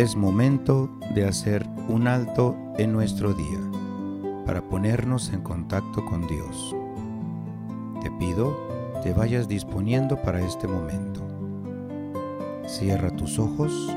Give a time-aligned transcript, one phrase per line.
[0.00, 3.60] Es momento de hacer un alto en nuestro día
[4.46, 6.74] para ponernos en contacto con Dios.
[8.02, 8.56] Te pido
[9.02, 11.20] te vayas disponiendo para este momento.
[12.66, 13.94] Cierra tus ojos,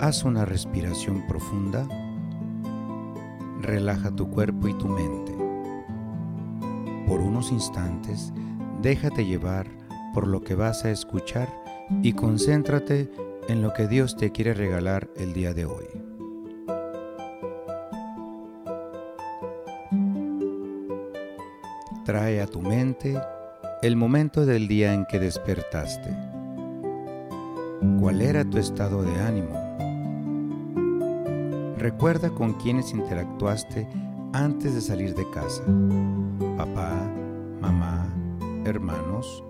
[0.00, 1.86] haz una respiración profunda,
[3.60, 5.36] relaja tu cuerpo y tu mente.
[7.06, 8.32] Por unos instantes,
[8.80, 9.66] déjate llevar
[10.14, 11.50] por lo que vas a escuchar
[12.02, 13.10] y concéntrate
[13.48, 15.86] en lo que Dios te quiere regalar el día de hoy.
[22.04, 23.20] Trae a tu mente
[23.82, 26.10] el momento del día en que despertaste.
[28.00, 29.64] ¿Cuál era tu estado de ánimo?
[31.78, 33.86] Recuerda con quienes interactuaste
[34.32, 35.62] antes de salir de casa.
[36.56, 36.92] Papá,
[37.60, 38.06] mamá,
[38.64, 39.44] hermanos,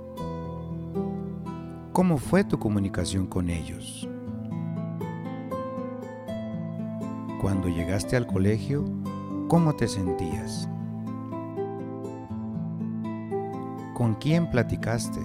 [1.95, 4.09] ¿Cómo fue tu comunicación con ellos?
[7.41, 8.85] Cuando llegaste al colegio,
[9.47, 10.69] ¿cómo te sentías?
[13.95, 15.21] ¿Con quién platicaste?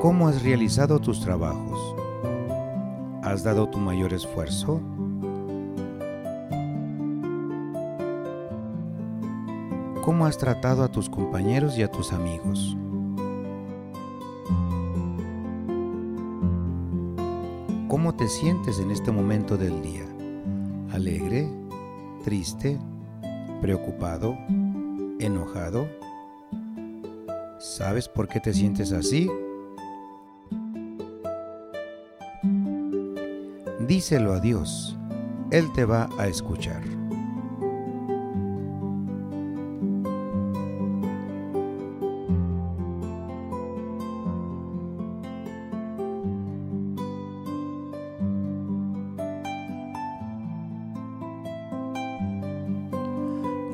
[0.00, 1.96] ¿Cómo has realizado tus trabajos?
[3.24, 4.80] ¿Has dado tu mayor esfuerzo?
[10.06, 12.76] Cómo has tratado a tus compañeros y a tus amigos.
[17.88, 20.04] ¿Cómo te sientes en este momento del día?
[20.92, 21.50] ¿Alegre?
[22.22, 22.78] ¿Triste?
[23.60, 24.38] ¿Preocupado?
[25.18, 25.88] ¿Enojado?
[27.58, 29.28] ¿Sabes por qué te sientes así?
[33.88, 34.96] Díselo a Dios.
[35.50, 37.05] Él te va a escuchar.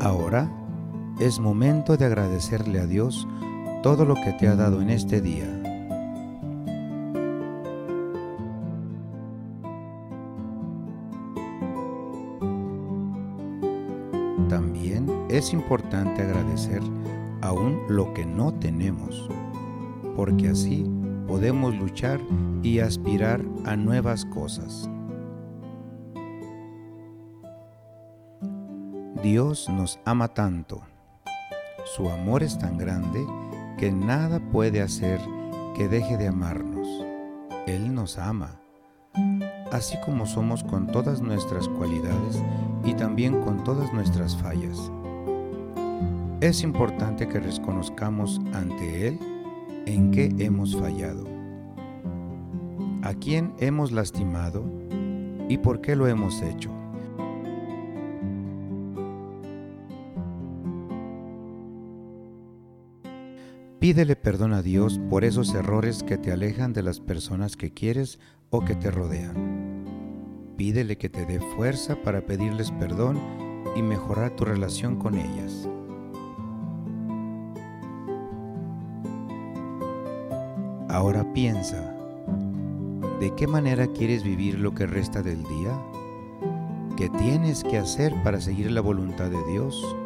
[0.02, 0.50] Ahora
[1.20, 3.28] es momento de agradecerle a Dios
[3.84, 5.46] todo lo que te ha dado en este día.
[14.48, 16.82] También es importante agradecer
[17.40, 19.28] aún lo que no tenemos,
[20.16, 20.84] porque así
[21.28, 22.18] podemos luchar
[22.64, 24.90] y aspirar a nuevas cosas.
[29.22, 30.82] Dios nos ama tanto.
[31.84, 33.24] Su amor es tan grande
[33.78, 35.20] que nada puede hacer
[35.76, 36.88] que deje de amarnos.
[37.68, 38.60] Él nos ama,
[39.70, 42.42] así como somos con todas nuestras cualidades
[42.84, 44.90] y también con todas nuestras fallas.
[46.40, 49.20] Es importante que reconozcamos ante Él
[49.86, 51.28] en qué hemos fallado,
[53.02, 54.64] a quién hemos lastimado
[55.48, 56.81] y por qué lo hemos hecho.
[63.82, 68.20] Pídele perdón a Dios por esos errores que te alejan de las personas que quieres
[68.48, 70.54] o que te rodean.
[70.56, 73.18] Pídele que te dé fuerza para pedirles perdón
[73.74, 75.68] y mejorar tu relación con ellas.
[80.88, 81.92] Ahora piensa,
[83.18, 85.76] ¿de qué manera quieres vivir lo que resta del día?
[86.96, 89.96] ¿Qué tienes que hacer para seguir la voluntad de Dios?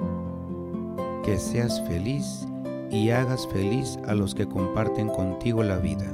[1.22, 2.47] Que seas feliz
[2.91, 6.06] y hagas feliz a los que comparten contigo la vida.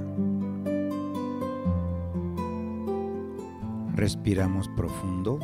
[3.95, 5.39] Respiramos profundo.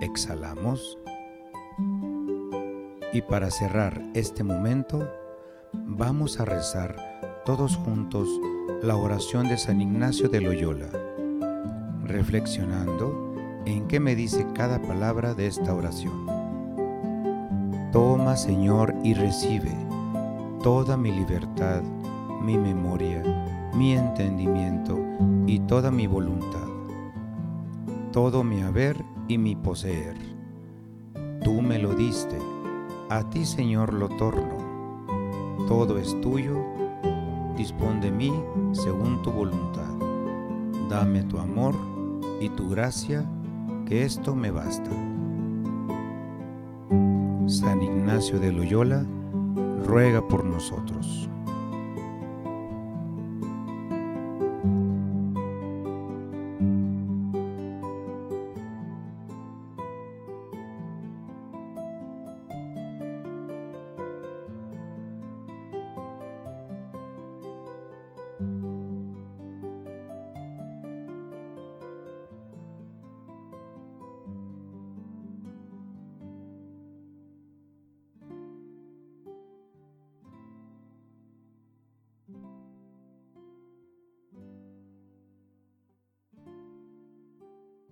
[0.00, 0.98] Exhalamos.
[3.12, 5.08] Y para cerrar este momento,
[5.72, 8.28] vamos a rezar todos juntos
[8.82, 10.88] la oración de San Ignacio de Loyola,
[12.04, 13.34] reflexionando
[13.64, 16.35] en qué me dice cada palabra de esta oración.
[17.96, 19.72] Toma, Señor, y recibe
[20.62, 21.80] toda mi libertad,
[22.42, 23.22] mi memoria,
[23.74, 24.98] mi entendimiento
[25.46, 26.68] y toda mi voluntad,
[28.12, 30.14] todo mi haber y mi poseer.
[31.42, 32.36] Tú me lo diste,
[33.08, 34.58] a ti, Señor, lo torno.
[35.66, 36.62] Todo es tuyo,
[37.56, 38.30] dispón de mí
[38.72, 39.94] según tu voluntad.
[40.90, 41.74] Dame tu amor
[42.42, 43.24] y tu gracia,
[43.86, 44.90] que esto me basta.
[47.46, 49.06] San Ignacio de Loyola,
[49.86, 51.30] ruega por nosotros.